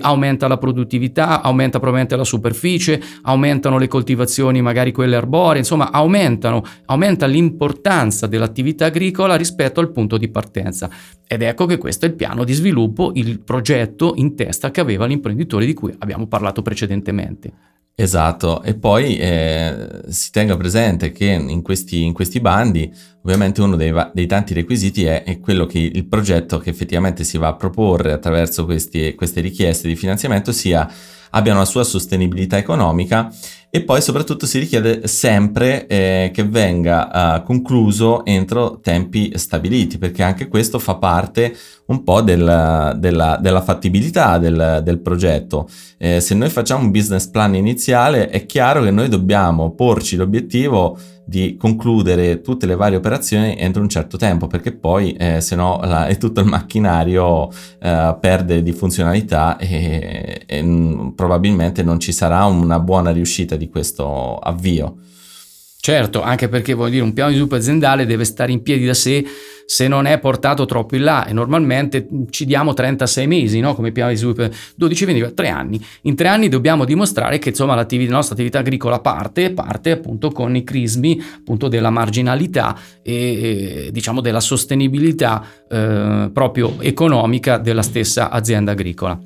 aumenta 0.00 0.48
la 0.48 0.58
produttività, 0.58 1.42
aumenta 1.42 1.78
probabilmente 1.78 2.16
la 2.16 2.24
superficie, 2.24 3.00
aumentano 3.22 3.78
le 3.78 3.88
coltivazioni, 3.88 4.60
magari 4.60 4.92
quelle 4.92 5.16
arboree, 5.16 5.58
insomma 5.58 5.90
aumentano, 5.90 6.62
aumenta 6.86 7.26
l'importanza 7.26 8.26
dell'attività 8.26 8.86
agricola 8.86 9.36
rispetto 9.36 9.80
al 9.80 9.90
punto 9.90 10.16
di 10.16 10.28
partenza. 10.28 10.90
Ed 11.26 11.42
ecco 11.42 11.66
che 11.66 11.78
questo 11.78 12.04
è 12.04 12.08
il 12.08 12.14
piano 12.14 12.44
di 12.44 12.52
sviluppo, 12.52 13.12
il 13.14 13.40
progetto 13.40 14.12
in 14.16 14.34
testa 14.34 14.70
che 14.70 14.80
aveva 14.80 15.06
l'imprenditore 15.06 15.64
di 15.64 15.74
cui 15.74 15.94
abbiamo 15.98 16.26
parlato 16.26 16.62
precedentemente. 16.62 17.52
Esatto, 17.94 18.62
e 18.62 18.74
poi 18.74 19.16
eh, 19.18 20.00
si 20.08 20.30
tenga 20.30 20.56
presente 20.56 21.12
che 21.12 21.26
in 21.26 21.60
questi, 21.60 22.04
in 22.04 22.14
questi 22.14 22.40
bandi 22.40 22.90
ovviamente 23.22 23.60
uno 23.60 23.76
dei, 23.76 23.92
dei 24.12 24.26
tanti 24.26 24.54
requisiti 24.54 25.04
è, 25.04 25.24
è, 25.24 25.38
quello 25.40 25.66
che 25.66 25.78
il 25.78 26.06
progetto 26.06 26.58
che 26.58 26.70
effettivamente 26.70 27.24
si 27.24 27.38
va 27.38 27.48
a 27.48 27.54
proporre 27.54 28.12
attraverso 28.12 28.64
questi, 28.64 29.14
queste 29.14 29.40
richieste 29.40 29.88
di 29.88 29.96
finanziamento 29.96 30.52
sia, 30.52 30.88
abbia 31.30 31.54
una 31.54 31.64
sua 31.64 31.84
sostenibilità 31.84 32.58
economica 32.58 33.32
e 33.74 33.82
poi 33.84 34.02
soprattutto 34.02 34.44
si 34.44 34.58
richiede 34.58 35.06
sempre 35.08 35.86
eh, 35.86 36.30
che 36.30 36.44
venga 36.44 37.38
uh, 37.38 37.42
concluso 37.42 38.22
entro 38.26 38.80
tempi 38.82 39.32
stabiliti, 39.36 39.96
perché 39.96 40.22
anche 40.22 40.46
questo 40.46 40.78
fa 40.78 40.96
parte 40.96 41.56
un 41.86 42.04
po' 42.04 42.20
del, 42.20 42.96
della, 42.98 43.38
della, 43.40 43.62
fattibilità 43.62 44.36
del, 44.36 44.82
del 44.84 45.00
progetto. 45.00 45.66
Eh, 45.96 46.20
se 46.20 46.34
noi 46.34 46.50
facciamo 46.50 46.84
un 46.84 46.90
business 46.90 47.28
plan 47.28 47.54
iniziale 47.54 48.28
è 48.28 48.44
chiaro 48.44 48.82
che 48.82 48.90
noi 48.90 49.08
dobbiamo 49.08 49.72
porci 49.72 50.16
l'obiettivo 50.16 50.98
di 51.24 51.56
concludere 51.56 52.40
tutte 52.40 52.66
le 52.66 52.74
varie 52.74 52.96
operazioni 52.96 53.56
entro 53.56 53.80
un 53.80 53.88
certo 53.88 54.16
tempo 54.16 54.46
perché 54.46 54.72
poi 54.72 55.12
eh, 55.12 55.40
se 55.40 55.54
no 55.54 55.80
tutto 56.18 56.40
il 56.40 56.46
macchinario 56.46 57.50
eh, 57.80 58.16
perde 58.20 58.62
di 58.62 58.72
funzionalità 58.72 59.56
e, 59.56 60.42
e 60.46 61.12
probabilmente 61.14 61.82
non 61.82 61.98
ci 62.00 62.12
sarà 62.12 62.44
una 62.44 62.80
buona 62.80 63.10
riuscita 63.10 63.56
di 63.56 63.68
questo 63.68 64.38
avvio. 64.38 64.96
Certo, 65.84 66.22
anche 66.22 66.48
perché 66.48 66.74
voglio 66.74 66.90
dire, 66.90 67.02
un 67.02 67.12
piano 67.12 67.30
di 67.30 67.34
sviluppo 67.34 67.56
aziendale 67.56 68.06
deve 68.06 68.24
stare 68.24 68.52
in 68.52 68.62
piedi 68.62 68.84
da 68.84 68.94
sé 68.94 69.24
se 69.72 69.88
non 69.88 70.04
è 70.04 70.18
portato 70.18 70.66
troppo 70.66 70.96
in 70.96 71.04
là 71.04 71.24
e 71.24 71.32
normalmente 71.32 72.06
ci 72.28 72.44
diamo 72.44 72.74
36 72.74 73.26
mesi 73.26 73.58
no? 73.60 73.74
come 73.74 73.90
piano 73.90 74.10
di 74.10 74.16
sviluppo, 74.18 74.46
12, 74.74 75.04
20, 75.06 75.32
3 75.32 75.48
anni. 75.48 75.82
In 76.02 76.14
tre 76.14 76.28
anni 76.28 76.50
dobbiamo 76.50 76.84
dimostrare 76.84 77.38
che 77.38 77.48
insomma 77.48 77.74
la 77.74 77.86
nostra 77.88 78.34
attività 78.34 78.58
agricola 78.58 79.00
parte, 79.00 79.50
parte 79.52 79.92
appunto 79.92 80.30
con 80.30 80.54
i 80.56 80.62
crismi 80.62 81.18
appunto 81.38 81.68
della 81.68 81.88
marginalità 81.88 82.76
e, 83.02 83.86
e 83.86 83.90
diciamo 83.92 84.20
della 84.20 84.40
sostenibilità 84.40 85.42
eh, 85.70 86.30
proprio 86.30 86.78
economica 86.82 87.56
della 87.56 87.80
stessa 87.80 88.28
azienda 88.28 88.72
agricola. 88.72 89.18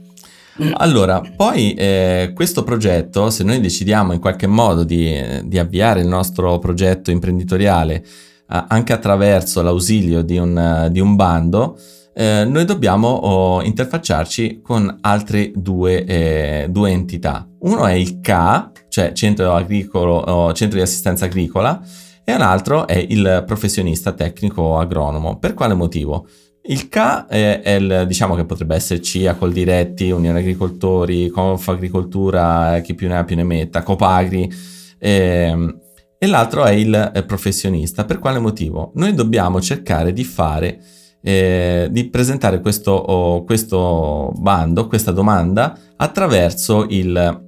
Allora, 0.75 1.23
poi 1.35 1.75
eh, 1.75 2.31
questo 2.37 2.63
progetto, 2.63 3.31
se 3.31 3.43
noi 3.43 3.59
decidiamo 3.59 4.13
in 4.13 4.21
qualche 4.21 4.47
modo 4.47 4.85
di, 4.85 5.13
di 5.43 5.59
avviare 5.59 6.03
il 6.03 6.07
nostro 6.07 6.61
progetto 6.61 7.11
imprenditoriale 7.11 8.05
anche 8.47 8.93
attraverso 8.93 9.63
l'ausilio 9.63 10.23
di 10.23 10.39
un, 10.39 10.89
di 10.91 11.01
un 11.01 11.17
bando, 11.17 11.79
eh, 12.19 12.47
noi 12.47 12.65
dobbiamo 12.65 13.09
oh, 13.09 13.63
interfacciarci 13.63 14.61
con 14.63 14.99
altre 15.03 15.53
due, 15.55 16.05
eh, 16.05 16.67
due, 16.71 16.91
entità. 16.91 17.47
Uno 17.59 17.87
è 17.87 17.93
il 17.93 18.21
CA, 18.21 18.73
cioè 18.89 19.13
Centro, 19.13 19.53
Agricolo, 19.55 20.15
oh, 20.15 20.53
Centro 20.55 20.79
di 20.79 20.85
Assistenza 20.85 21.27
Agricola, 21.27 21.79
e 22.25 22.35
un 22.35 22.41
altro 22.41 22.87
è 22.87 22.97
il 22.97 23.45
professionista 23.47 24.13
tecnico 24.13 24.79
agronomo. 24.79 25.39
Per 25.39 25.53
quale 25.53 25.75
motivo? 25.75 26.27
Il 26.63 26.89
K 26.89 27.27
è, 27.27 27.61
è 27.61 27.75
il, 27.75 28.05
diciamo 28.07 28.35
che 28.35 28.47
potrebbe 28.47 28.75
essere 28.75 29.03
CIA, 29.03 29.35
Coldiretti, 29.35 30.11
Unione 30.11 30.39
Agricoltori, 30.39 31.29
Confagricoltura, 31.29 32.81
chi 32.83 32.95
più 32.95 33.09
ne 33.09 33.19
ha 33.19 33.25
più 33.25 33.37
ne 33.37 33.45
metta, 33.45 33.83
Copagri, 33.83 34.51
ehm, 34.99 35.81
e 36.27 36.29
l'altro 36.29 36.65
è 36.65 36.73
il 36.73 37.13
eh, 37.15 37.23
professionista. 37.23 38.05
Per 38.05 38.19
quale 38.19 38.41
motivo? 38.41 38.91
Noi 38.97 39.15
dobbiamo 39.15 39.61
cercare 39.61 40.13
di 40.13 40.25
fare, 40.25 40.81
eh, 41.23 41.89
di 41.91 42.11
presentare 42.11 42.61
questo, 42.61 42.91
oh, 42.91 43.45
questo, 43.45 44.33
bando, 44.37 44.89
questa 44.89 45.13
domanda 45.13 45.79
attraverso 45.97 46.85
il, 46.89 47.43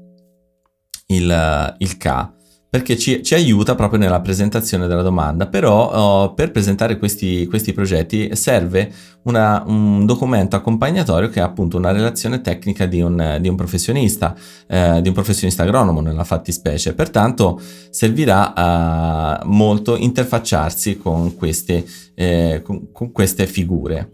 il, 1.08 1.74
il 1.78 1.96
K 1.96 2.36
perché 2.70 2.98
ci, 2.98 3.22
ci, 3.22 3.34
aiuta 3.34 3.74
proprio 3.74 3.98
nella 3.98 4.20
presentazione 4.20 4.86
della 4.86 5.02
domanda, 5.02 5.46
però 5.46 5.90
oh, 5.90 6.34
per 6.34 6.50
presentare 6.50 6.98
questi, 6.98 7.46
questi 7.46 7.72
progetti 7.72 8.36
serve 8.36 8.92
una, 9.22 9.62
un 9.66 10.04
documento 10.04 10.56
accompagnatorio 10.56 11.30
che 11.30 11.40
è 11.40 11.42
appunto 11.42 11.78
una 11.78 11.92
relazione 11.92 12.42
tecnica 12.42 12.84
di 12.84 13.00
un, 13.00 13.38
di 13.40 13.48
un 13.48 13.56
professionista, 13.56 14.36
eh, 14.66 15.00
di 15.00 15.08
un 15.08 15.14
professionista 15.14 15.62
agronomo 15.62 16.00
nella 16.00 16.24
fattispecie, 16.24 16.92
pertanto 16.92 17.58
servirà 17.90 19.40
uh, 19.42 19.48
molto 19.48 19.96
interfacciarsi 19.96 20.98
con 20.98 21.36
queste, 21.36 21.84
eh, 22.14 22.60
con, 22.62 22.92
con 22.92 23.12
queste 23.12 23.46
figure. 23.46 24.12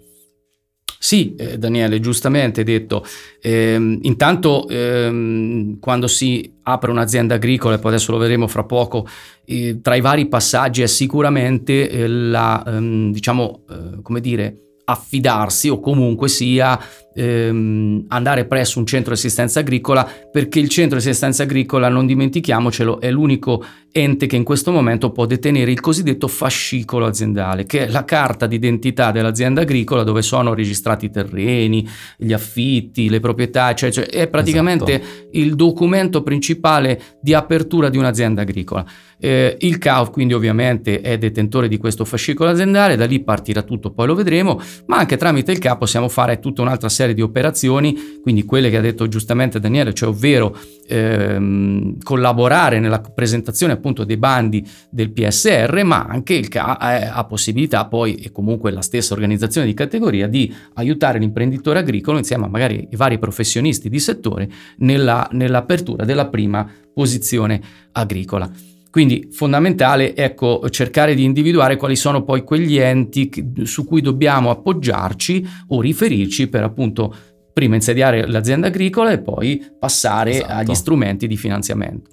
Sì, 1.04 1.34
eh, 1.34 1.58
Daniele, 1.58 2.00
giustamente 2.00 2.60
hai 2.60 2.64
detto, 2.64 3.04
ehm, 3.42 3.98
intanto 4.04 4.66
ehm, 4.66 5.78
quando 5.78 6.06
si 6.06 6.50
apre 6.62 6.90
un'azienda 6.90 7.34
agricola, 7.34 7.74
e 7.74 7.78
poi 7.78 7.90
adesso 7.92 8.10
lo 8.10 8.16
vedremo 8.16 8.48
fra 8.48 8.64
poco, 8.64 9.06
eh, 9.44 9.80
tra 9.82 9.96
i 9.96 10.00
vari 10.00 10.28
passaggi 10.28 10.80
è 10.80 10.86
sicuramente 10.86 11.90
eh, 11.90 12.08
la, 12.08 12.64
ehm, 12.66 13.12
diciamo, 13.12 13.64
eh, 13.68 14.00
come 14.00 14.20
dire, 14.20 14.78
affidarsi 14.86 15.68
o 15.68 15.78
comunque 15.78 16.28
sia 16.28 16.80
ehm, 17.14 18.06
andare 18.08 18.44
presso 18.46 18.78
un 18.78 18.86
centro 18.86 19.12
di 19.12 19.18
assistenza 19.18 19.60
agricola 19.60 20.08
perché 20.30 20.58
il 20.58 20.68
centro 20.68 20.98
di 20.98 21.06
assistenza 21.06 21.44
agricola, 21.44 21.88
non 21.88 22.06
dimentichiamocelo, 22.06 23.00
è 23.00 23.10
l'unico 23.10 23.64
ente 23.96 24.26
che 24.26 24.34
in 24.34 24.42
questo 24.42 24.72
momento 24.72 25.12
può 25.12 25.24
detenere 25.24 25.70
il 25.70 25.78
cosiddetto 25.78 26.26
fascicolo 26.26 27.06
aziendale, 27.06 27.64
che 27.64 27.86
è 27.86 27.88
la 27.88 28.04
carta 28.04 28.48
d'identità 28.48 29.12
dell'azienda 29.12 29.60
agricola 29.60 30.02
dove 30.02 30.20
sono 30.20 30.52
registrati 30.52 31.04
i 31.06 31.10
terreni, 31.10 31.88
gli 32.16 32.32
affitti, 32.32 33.08
le 33.08 33.20
proprietà, 33.20 33.72
cioè, 33.74 33.92
cioè 33.92 34.06
è 34.06 34.26
praticamente 34.26 35.00
esatto. 35.00 35.28
il 35.34 35.54
documento 35.54 36.24
principale 36.24 37.00
di 37.20 37.34
apertura 37.34 37.88
di 37.88 37.96
un'azienda 37.96 38.42
agricola. 38.42 38.84
Eh, 39.16 39.56
il 39.60 39.78
CAO 39.78 40.10
quindi 40.10 40.34
ovviamente 40.34 41.00
è 41.00 41.16
detentore 41.16 41.68
di 41.68 41.76
questo 41.76 42.04
fascicolo 42.04 42.50
aziendale, 42.50 42.96
da 42.96 43.06
lì 43.06 43.22
partirà 43.22 43.62
tutto, 43.62 43.92
poi 43.92 44.08
lo 44.08 44.16
vedremo, 44.16 44.60
ma 44.86 44.96
anche 44.98 45.16
tramite 45.16 45.52
il 45.52 45.58
CAO 45.58 45.78
possiamo 45.78 46.08
fare 46.08 46.40
tutta 46.40 46.62
un'altra 46.62 46.88
serie 46.88 47.03
di 47.12 47.20
operazioni, 47.20 48.20
quindi 48.22 48.44
quelle 48.44 48.70
che 48.70 48.78
ha 48.78 48.80
detto 48.80 49.06
giustamente 49.08 49.60
Daniele, 49.60 49.92
cioè 49.92 50.08
ovvero 50.08 50.56
ehm, 50.86 51.98
collaborare 52.02 52.80
nella 52.80 53.00
presentazione 53.00 53.74
appunto 53.74 54.04
dei 54.04 54.16
bandi 54.16 54.66
del 54.88 55.10
PSR, 55.10 55.82
ma 55.84 56.06
anche 56.08 56.34
il 56.34 56.48
CA 56.48 56.78
ha 56.78 57.24
possibilità 57.24 57.84
poi, 57.86 58.14
e 58.14 58.32
comunque 58.32 58.70
la 58.70 58.82
stessa 58.82 59.12
organizzazione 59.12 59.66
di 59.66 59.74
categoria, 59.74 60.26
di 60.26 60.52
aiutare 60.74 61.18
l'imprenditore 61.18 61.80
agricolo 61.80 62.16
insieme 62.16 62.46
a 62.46 62.48
magari 62.48 62.88
i 62.90 62.96
vari 62.96 63.18
professionisti 63.18 63.90
di 63.90 63.98
settore 63.98 64.48
nella, 64.78 65.28
nell'apertura 65.32 66.04
della 66.04 66.28
prima 66.28 66.66
posizione 66.92 67.60
agricola. 67.92 68.73
Quindi 68.94 69.26
fondamentale 69.32 70.14
ecco, 70.14 70.70
cercare 70.70 71.16
di 71.16 71.24
individuare 71.24 71.74
quali 71.74 71.96
sono 71.96 72.22
poi 72.22 72.44
quegli 72.44 72.76
enti 72.76 73.28
su 73.64 73.84
cui 73.84 74.00
dobbiamo 74.00 74.50
appoggiarci 74.50 75.44
o 75.70 75.80
riferirci 75.80 76.46
per 76.46 76.62
appunto 76.62 77.12
prima 77.52 77.74
insediare 77.74 78.24
l'azienda 78.28 78.68
agricola 78.68 79.10
e 79.10 79.20
poi 79.20 79.60
passare 79.76 80.34
esatto. 80.34 80.52
agli 80.52 80.74
strumenti 80.76 81.26
di 81.26 81.36
finanziamento. 81.36 82.10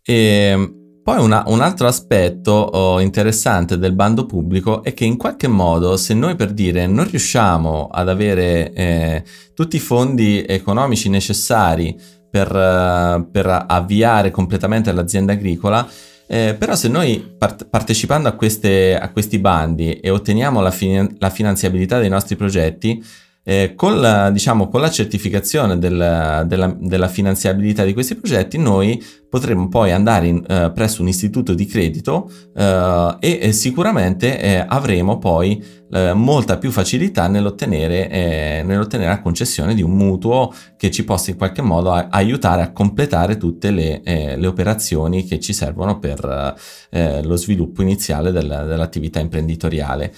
E 0.00 0.14
ehm, 0.14 0.74
poi 1.02 1.18
una, 1.18 1.42
un 1.48 1.62
altro 1.62 1.88
aspetto 1.88 2.52
oh, 2.52 3.00
interessante 3.00 3.76
del 3.76 3.92
bando 3.92 4.24
pubblico 4.24 4.84
è 4.84 4.94
che 4.94 5.04
in 5.04 5.16
qualche 5.16 5.48
modo 5.48 5.96
se 5.96 6.14
noi 6.14 6.36
per 6.36 6.52
dire 6.52 6.86
non 6.86 7.10
riusciamo 7.10 7.88
ad 7.90 8.08
avere 8.08 8.72
eh, 8.72 9.24
tutti 9.52 9.74
i 9.74 9.80
fondi 9.80 10.44
economici 10.46 11.08
necessari 11.08 11.96
per, 12.30 12.54
uh, 12.54 13.30
per 13.30 13.64
avviare 13.66 14.30
completamente 14.30 14.92
l'azienda 14.92 15.32
agricola, 15.32 15.88
eh, 16.26 16.54
però 16.58 16.74
se 16.74 16.88
noi 16.88 17.34
part- 17.38 17.66
partecipando 17.66 18.28
a, 18.28 18.32
queste, 18.32 18.98
a, 18.98 19.10
questi 19.10 19.38
bandi 19.38 19.94
e 19.94 20.10
otteniamo 20.10 20.60
la, 20.60 20.70
fin- 20.70 21.16
la 21.18 21.30
finanziabilità 21.30 21.98
dei 21.98 22.10
nostri 22.10 22.36
progetti, 22.36 23.02
eh, 23.42 23.72
con, 23.74 23.98
la, 23.98 24.30
diciamo, 24.30 24.68
con, 24.68 24.82
la, 24.82 24.90
certificazione 24.90 25.78
del, 25.78 26.44
della, 26.46 26.76
della, 26.78 27.08
finanziabilità 27.08 27.82
di 27.84 27.94
questi 27.94 28.14
progetti 28.14 28.58
noi 28.58 29.02
potremo 29.28 29.68
poi 29.68 29.92
andare 29.92 30.26
in, 30.26 30.44
eh, 30.48 30.70
presso 30.74 31.02
un 31.02 31.08
istituto 31.08 31.54
di 31.54 31.66
credito 31.66 32.30
eh, 32.56 33.16
e, 33.20 33.52
sicuramente 33.52 34.40
eh, 34.40 34.64
avremo 34.66 35.18
poi 35.18 35.62
eh, 35.90 36.12
molta 36.12 36.58
più 36.58 36.70
facilità 36.70 37.28
nell'ottenere, 37.28 38.10
eh, 38.10 38.62
nell'ottenere, 38.64 39.08
la 39.08 39.20
concessione 39.20 39.74
di 39.74 39.82
un 39.82 39.92
mutuo 39.92 40.52
che 40.76 40.90
ci 40.90 41.04
possa 41.04 41.30
in 41.30 41.36
qualche 41.36 41.62
modo 41.62 41.92
a- 41.92 42.08
aiutare 42.10 42.62
a 42.62 42.72
completare 42.72 43.36
tutte 43.38 43.70
le, 43.70 44.02
eh, 44.02 44.36
le, 44.36 44.46
operazioni 44.46 45.24
che 45.24 45.40
ci 45.40 45.52
servono 45.52 45.98
per 45.98 46.56
lo 46.90 47.36
sviluppo 47.36 47.82
iniziale 47.82 48.32
del, 48.32 48.46
dell'attività 48.66 49.20
imprenditoriale. 49.20 50.10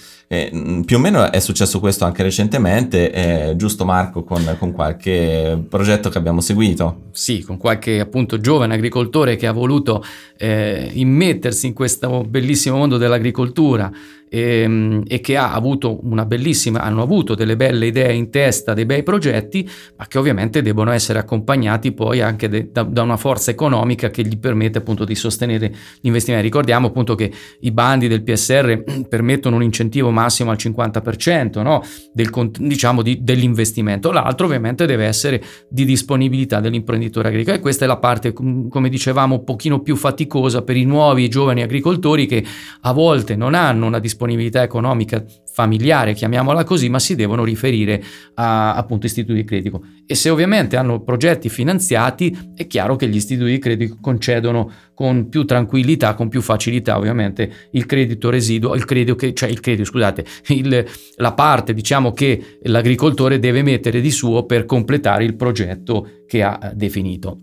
più 0.85 0.95
o 0.95 0.99
meno 0.99 1.29
è 1.29 1.39
successo 1.41 1.81
questo 1.81 2.05
anche 2.05 2.23
recentemente, 2.23 3.53
giusto 3.57 3.83
Marco, 3.83 4.23
con, 4.23 4.55
con 4.57 4.71
qualche 4.71 5.61
progetto 5.67 6.09
che 6.09 6.17
abbiamo 6.17 6.39
seguito? 6.39 7.09
Sì, 7.11 7.41
con 7.41 7.57
qualche 7.57 7.99
appunto 7.99 8.39
giovane 8.39 8.75
agricoltore 8.75 9.00
agricoltore 9.01 9.35
che 9.35 9.47
ha 9.47 9.51
voluto 9.51 10.03
eh, 10.37 10.89
immettersi 10.93 11.67
in 11.67 11.73
questo 11.73 12.23
bellissimo 12.23 12.77
mondo 12.77 12.97
dell'agricoltura 12.97 13.91
e, 14.33 14.61
ehm, 14.61 15.03
e, 15.07 15.19
che 15.19 15.35
ha 15.35 15.51
avuto 15.51 15.99
una 16.03 16.25
bellissima, 16.25 16.79
hanno 16.79 17.01
avuto 17.01 17.35
delle 17.35 17.57
belle 17.57 17.87
idee 17.87 18.13
in 18.13 18.29
testa, 18.29 18.73
dei 18.73 18.85
bei 18.85 19.03
progetti, 19.03 19.69
ma 19.97 20.07
che 20.07 20.17
ovviamente 20.17 20.61
devono 20.61 20.91
essere 20.91 21.19
accompagnati 21.19 21.91
poi 21.91 22.21
anche 22.21 22.47
de, 22.47 22.69
da, 22.71 22.83
da, 22.83 23.01
una 23.01 23.17
forza 23.17 23.51
economica 23.51 24.09
che 24.09 24.25
gli 24.25 24.37
permette 24.37 24.77
appunto 24.77 25.03
di 25.03 25.15
sostenere 25.15 25.73
gli 25.99 26.07
investimenti. 26.07 26.45
Ricordiamo 26.45 26.87
appunto 26.87 27.15
che 27.15 27.29
i 27.59 27.71
bandi 27.71 28.07
del 28.07 28.23
PSR 28.23 28.83
permettono 29.09 29.57
un 29.57 29.63
incentivo 29.63 30.11
massimo 30.11 30.51
al 30.51 30.57
50% 30.57 31.61
no? 31.61 31.83
del, 32.13 32.29
diciamo, 32.57 33.01
di, 33.01 33.19
dell'investimento, 33.21 34.11
l'altro 34.11 34.45
ovviamente 34.45 34.85
deve 34.85 35.05
essere 35.07 35.43
di 35.67 35.83
disponibilità 35.83 36.61
dell'imprenditore 36.61 37.27
agricolo 37.27 37.57
e 37.57 37.59
questa 37.59 37.83
è 37.83 37.87
la 37.87 37.97
parte, 37.97 38.31
come 38.31 38.87
dicevamo, 38.87 39.35
un 39.35 39.43
pochino 39.43 39.81
più 39.81 39.97
faticosa 39.97 40.61
per 40.61 40.77
i 40.77 40.85
nuovi 40.85 41.27
giovani 41.27 41.63
agricoltori 41.63 42.25
che 42.25 42.45
a 42.81 42.93
volte 42.93 43.35
non 43.35 43.55
hanno 43.55 43.87
una 43.87 43.99
disponibilità 43.99 44.19
disponibilità 44.21 44.61
economica 44.61 45.23
familiare, 45.51 46.13
chiamiamola 46.13 46.63
così, 46.63 46.87
ma 46.89 46.99
si 46.99 47.15
devono 47.15 47.43
riferire 47.43 48.01
a 48.35 48.75
appunto 48.75 49.07
istituti 49.07 49.33
di 49.33 49.43
credito. 49.43 49.83
E 50.05 50.15
se 50.15 50.29
ovviamente 50.29 50.77
hanno 50.77 51.01
progetti 51.01 51.49
finanziati, 51.49 52.53
è 52.55 52.67
chiaro 52.67 52.95
che 52.95 53.07
gli 53.07 53.15
istituti 53.15 53.51
di 53.51 53.57
credito 53.57 53.97
concedono 53.99 54.71
con 54.93 55.27
più 55.27 55.43
tranquillità, 55.45 56.13
con 56.13 56.29
più 56.29 56.41
facilità 56.41 56.97
ovviamente 56.97 57.51
il 57.71 57.85
credito 57.85 58.29
residuo, 58.29 58.75
il 58.75 58.85
credito 58.85 59.15
che, 59.15 59.33
cioè 59.33 59.49
il 59.49 59.59
credito, 59.59 59.85
scusate, 59.85 60.25
il, 60.49 60.85
la 61.15 61.33
parte 61.33 61.73
diciamo 61.73 62.11
che 62.11 62.59
l'agricoltore 62.63 63.39
deve 63.39 63.63
mettere 63.63 63.99
di 63.99 64.11
suo 64.11 64.45
per 64.45 64.65
completare 64.65 65.23
il 65.23 65.35
progetto 65.35 66.23
che 66.27 66.43
ha 66.43 66.71
definito. 66.73 67.39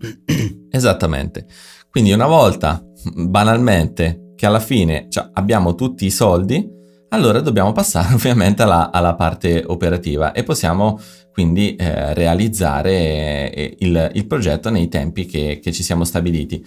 Esattamente. 0.71 1.45
Quindi 1.91 2.11
una 2.11 2.27
volta, 2.27 2.81
banalmente, 3.15 4.28
che 4.39 4.45
alla 4.45 4.61
fine 4.61 5.07
cioè, 5.09 5.31
abbiamo 5.33 5.75
tutti 5.75 6.05
i 6.05 6.09
soldi, 6.09 6.65
allora 7.09 7.41
dobbiamo 7.41 7.73
passare 7.73 8.13
ovviamente 8.15 8.63
alla, 8.63 8.89
alla 8.89 9.13
parte 9.13 9.65
operativa 9.67 10.31
e 10.31 10.43
possiamo 10.43 10.97
quindi 11.33 11.75
eh, 11.75 12.13
realizzare 12.13 13.51
eh, 13.51 13.75
il, 13.79 14.11
il, 14.13 14.27
progetto 14.27 14.69
nei 14.69 14.87
tempi 14.87 15.25
che, 15.25 15.59
che, 15.61 15.73
ci 15.73 15.83
siamo 15.83 16.05
stabiliti. 16.05 16.65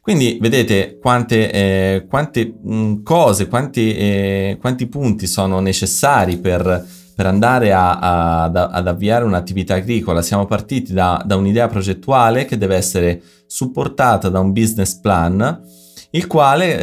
Quindi 0.00 0.38
vedete 0.40 0.98
quante, 1.00 1.52
eh, 1.52 2.06
quante 2.08 2.54
mh, 2.60 2.74
mm, 2.74 3.02
cose, 3.04 3.46
quanti, 3.46 3.94
eh, 3.94 4.58
quanti, 4.60 4.88
punti 4.88 5.28
sono 5.28 5.60
necessari 5.60 6.38
per, 6.38 6.84
per 7.14 7.26
andare 7.26 7.72
a, 7.72 8.00
a, 8.00 8.42
ad, 8.42 8.56
ad, 8.56 8.88
avviare 8.88 9.24
un'attività 9.24 9.74
agricola. 9.74 10.22
Siamo 10.22 10.46
partiti 10.46 10.92
da, 10.92 11.22
da 11.24 11.36
un'idea 11.36 11.68
progettuale 11.68 12.46
che 12.46 12.58
deve 12.58 12.74
essere 12.74 13.22
supportata 13.46 14.28
da 14.28 14.40
un 14.40 14.50
business 14.50 14.98
plan 14.98 15.80
il 16.14 16.26
quale 16.26 16.78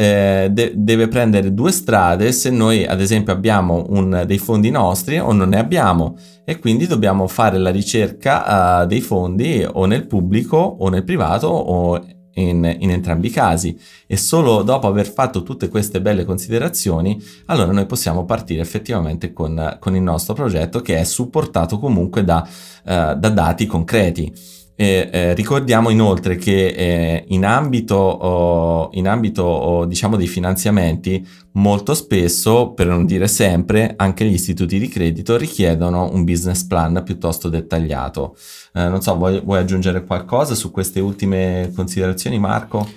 eh, 0.46 0.50
de- 0.50 0.74
deve 0.76 1.08
prendere 1.08 1.54
due 1.54 1.72
strade 1.72 2.32
se 2.32 2.50
noi 2.50 2.86
ad 2.86 3.00
esempio 3.00 3.34
abbiamo 3.34 3.86
un, 3.90 4.24
dei 4.26 4.38
fondi 4.38 4.70
nostri 4.70 5.20
o 5.20 5.32
non 5.32 5.50
ne 5.50 5.60
abbiamo 5.60 6.18
e 6.44 6.58
quindi 6.58 6.88
dobbiamo 6.88 7.28
fare 7.28 7.58
la 7.60 7.70
ricerca 7.70 8.82
uh, 8.82 8.88
dei 8.88 9.02
fondi 9.02 9.66
o 9.72 9.86
nel 9.86 10.08
pubblico 10.08 10.58
o 10.58 10.90
nel 10.90 11.04
privato 11.04 11.48
o 11.48 12.04
in, 12.34 12.78
in, 12.80 12.90
entrambi 12.90 13.28
i 13.28 13.32
casi 13.32 13.78
e 14.08 14.18
solo 14.18 14.64
dopo 14.64 14.88
aver 14.88 15.08
fatto 15.08 15.44
tutte 15.44 15.68
queste 15.68 16.02
belle 16.02 16.26
considerazioni 16.26 17.22
allora 17.48 17.72
noi 17.72 17.86
possiamo 17.86 18.26
partire 18.26 18.62
effettivamente 18.62 19.32
con, 19.34 19.78
con 19.80 19.96
il 19.96 20.02
nostro 20.02 20.34
progetto 20.34 20.80
che 20.82 20.98
è 20.98 21.04
supportato 21.04 21.78
comunque 21.78 22.24
da, 22.24 22.48
uh, 22.48 23.14
da 23.14 23.30
dati 23.30 23.68
concreti. 23.68 24.58
E, 24.82 25.10
eh, 25.12 25.34
ricordiamo 25.34 25.90
inoltre 25.90 26.38
che 26.38 26.68
eh, 26.68 27.26
in 27.28 27.44
ambito, 27.44 27.96
oh, 27.96 28.90
in 28.94 29.10
ambito 29.10 29.44
oh, 29.44 29.84
diciamo 29.84 30.16
dei 30.16 30.26
finanziamenti 30.26 31.28
molto 31.54 31.94
spesso, 31.94 32.72
per 32.72 32.88
non 32.88 33.06
dire 33.06 33.28
sempre, 33.28 33.94
anche 33.98 34.24
gli 34.24 34.32
istituti 34.32 34.80
di 34.80 34.88
credito 34.88 35.36
richiedono 35.36 36.10
un 36.14 36.24
business 36.24 36.64
plan 36.64 37.02
piuttosto 37.04 37.50
dettagliato. 37.50 38.38
Eh, 38.74 38.88
non 38.88 39.02
so, 39.02 39.18
vuoi, 39.18 39.42
vuoi 39.44 39.60
aggiungere 39.60 40.06
qualcosa 40.06 40.56
su 40.56 40.72
queste 40.72 41.02
ultime 41.02 41.74
considerazioni 41.76 42.40
Marco? 42.40 42.88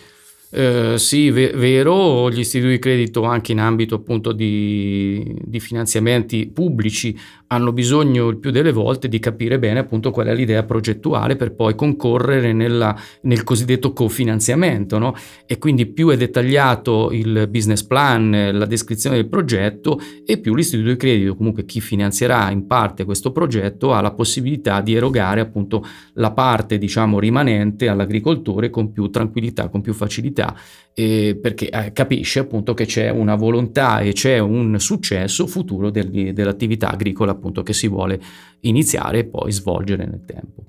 Eh, 0.55 0.99
sì, 0.99 1.31
ve- 1.31 1.53
vero, 1.55 2.31
gli 2.31 2.41
istituti 2.41 2.73
di 2.73 2.79
credito 2.79 3.23
anche 3.23 3.53
in 3.53 3.59
ambito 3.59 3.95
appunto 3.95 4.33
di, 4.33 5.35
di, 5.43 5.61
finanziamenti 5.61 6.51
pubblici 6.53 7.19
hanno 7.47 7.73
bisogno 7.73 8.29
il 8.29 8.37
più 8.37 8.51
delle 8.51 8.71
volte 8.71 9.09
di 9.09 9.19
capire 9.19 9.59
bene 9.59 9.79
appunto 9.79 10.11
qual 10.11 10.27
è 10.27 10.35
l'idea 10.35 10.63
progettuale 10.65 11.37
per 11.37 11.55
poi 11.55 11.75
concorrere 11.75 12.53
nella, 12.53 12.95
nel 13.23 13.45
cosiddetto 13.45 13.95
cofinanziamento, 13.95 14.99
no? 14.99 15.15
E 15.47 15.57
quindi 15.57 15.87
più 15.87 16.11
è 16.11 16.19
dettagliato 16.19 17.13
il 17.13 17.49
business 17.51 17.83
plan, 17.83 18.51
la 18.53 18.67
descrizione 18.67 19.17
del 19.17 19.29
progetto 19.29 19.99
e 20.27 20.37
più 20.39 20.55
l'istituto 20.55 20.91
di 20.91 20.97
credito, 20.97 21.35
comunque 21.35 21.65
chi 21.65 21.81
finanzierà 21.81 22.51
in 22.51 22.67
parte 22.67 23.07
questo 23.07 23.33
progetto 23.33 23.95
ha 23.95 24.03
la 24.03 24.13
possibilità 24.13 24.83
di 24.83 24.95
erogare 24.95 25.41
appunto 25.41 25.83
la 26.15 26.33
parte 26.33 26.77
diciamo 26.77 27.19
rimanente 27.19 27.89
all'agricoltore 27.89 28.69
con 28.69 28.93
più 28.93 29.09
tranquillità, 29.09 29.69
con 29.69 29.81
più 29.81 29.95
facilità 29.95 30.41
attività 30.43 30.55
eh, 30.95 31.39
perché 31.41 31.71
eh, 31.71 31.93
capisce 31.93 32.41
appunto 32.41 32.75
che 32.75 32.85
c'è 32.85 33.09
una 33.09 33.35
volontà 33.35 34.01
e 34.01 34.13
c'è 34.13 34.39
un 34.39 34.79
successo 34.79 35.47
futuro 35.47 35.91
del, 35.91 36.35
dell'attività 36.35 36.91
agricola 36.91 37.33
appunto 37.33 37.63
che 37.63 37.73
si 37.73 37.89
vuole 37.89 38.21
iniziare 38.61 39.21
e 39.21 39.25
poi 39.25 39.53
svolgere 39.53 40.05
nel 40.05 40.25
tempo. 40.27 40.65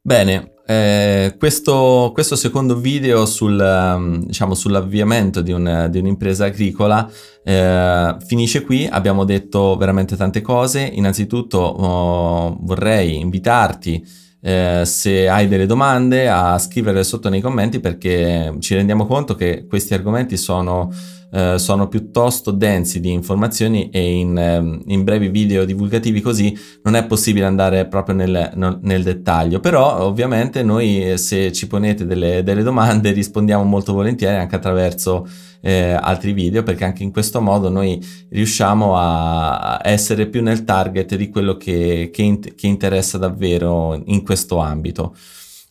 Bene, 0.00 0.52
eh, 0.66 1.34
questo, 1.38 2.10
questo, 2.14 2.34
secondo 2.34 2.76
video 2.76 3.26
sul, 3.26 3.58
um, 3.58 4.24
diciamo, 4.24 4.54
sull'avviamento 4.54 5.42
di, 5.42 5.52
un, 5.52 5.88
di, 5.90 5.98
un'impresa 5.98 6.46
agricola 6.46 7.10
eh, 7.44 8.16
finisce 8.26 8.62
qui, 8.62 8.86
abbiamo 8.86 9.24
detto 9.24 9.76
veramente 9.76 10.16
tante 10.16 10.40
cose, 10.40 10.80
innanzitutto 10.80 11.58
oh, 11.58 12.58
vorrei 12.60 13.18
invitarti 13.18 14.02
eh, 14.40 14.82
se 14.84 15.28
hai 15.28 15.48
delle 15.48 15.66
domande 15.66 16.28
a 16.28 16.58
scriverle 16.58 17.02
sotto 17.02 17.28
nei 17.28 17.40
commenti 17.40 17.80
perché 17.80 18.54
ci 18.60 18.74
rendiamo 18.74 19.06
conto 19.06 19.34
che 19.34 19.66
questi 19.68 19.94
argomenti 19.94 20.36
sono, 20.36 20.92
eh, 21.30 21.58
sono 21.58 21.88
piuttosto 21.88 22.50
densi 22.50 23.00
di 23.00 23.12
informazioni 23.12 23.90
e 23.90 24.18
in, 24.18 24.36
ehm, 24.36 24.82
in, 24.86 25.04
brevi 25.04 25.28
video 25.28 25.64
divulgativi 25.64 26.20
così 26.20 26.56
non 26.82 26.94
è 26.94 27.04
possibile 27.04 27.44
andare 27.44 27.86
proprio 27.86 28.14
nel, 28.14 28.78
nel 28.80 29.02
dettaglio 29.02 29.60
però 29.60 30.04
ovviamente 30.04 30.62
noi 30.62 31.18
se 31.18 31.52
ci 31.52 31.66
ponete 31.66 32.06
delle, 32.06 32.42
delle 32.42 32.62
domande 32.62 33.12
rispondiamo 33.12 33.62
molto 33.64 33.92
volentieri 33.92 34.36
anche 34.36 34.56
attraverso 34.56 35.26
eh, 35.60 35.92
altri 35.92 36.32
video 36.32 36.62
perché 36.62 36.84
anche 36.84 37.02
in 37.02 37.12
questo 37.12 37.40
modo 37.40 37.68
noi 37.68 38.02
riusciamo 38.30 38.94
a 38.96 39.80
essere 39.82 40.26
più 40.26 40.42
nel 40.42 40.64
target 40.64 41.14
di 41.16 41.28
quello 41.28 41.56
che, 41.56 42.10
che, 42.12 42.22
in, 42.22 42.40
che 42.40 42.66
interessa 42.66 43.18
davvero 43.18 44.00
in 44.06 44.22
questo 44.24 44.58
ambito. 44.58 45.14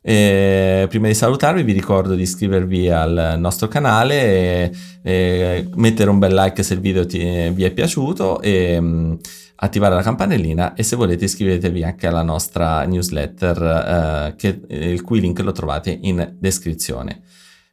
E 0.09 0.85
prima 0.87 1.07
di 1.07 1.13
salutarvi 1.13 1.63
vi 1.63 1.73
ricordo 1.73 2.15
di 2.15 2.21
iscrivervi 2.21 2.89
al 2.89 3.35
nostro 3.39 3.67
canale, 3.67 4.21
e, 4.21 4.71
e 5.01 5.69
mettere 5.75 6.09
un 6.09 6.17
bel 6.17 6.33
like 6.33 6.63
se 6.63 6.75
il 6.75 6.79
video 6.79 7.05
ti, 7.05 7.19
vi 7.49 7.65
è 7.65 7.71
piaciuto 7.71 8.39
e 8.39 8.77
um, 8.77 9.17
attivare 9.55 9.95
la 9.95 10.01
campanellina 10.01 10.75
e 10.75 10.83
se 10.83 10.95
volete 10.95 11.25
iscrivetevi 11.25 11.83
anche 11.83 12.07
alla 12.07 12.21
nostra 12.21 12.85
newsletter 12.85 14.31
uh, 14.31 14.35
che, 14.37 14.61
il 14.69 15.01
cui 15.01 15.19
link 15.19 15.41
lo 15.41 15.51
trovate 15.51 15.97
in 16.03 16.35
descrizione. 16.39 17.23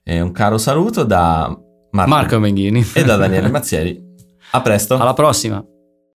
E 0.03 0.21
un 0.21 0.33
caro 0.33 0.59
saluto 0.59 1.05
da 1.05 1.57
Marco, 1.93 2.11
Marco 2.11 2.39
Menghini 2.41 2.85
e 2.95 3.05
da 3.05 3.15
Daniele 3.15 3.49
Mazzieri. 3.49 4.03
A 4.51 4.61
presto. 4.61 4.97
Alla 4.97 5.15
prossima. 5.15 5.65